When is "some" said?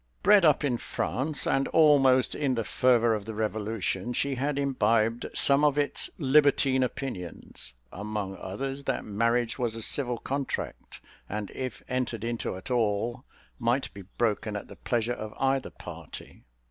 5.35-5.63